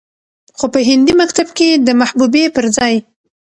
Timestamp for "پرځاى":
2.57-2.95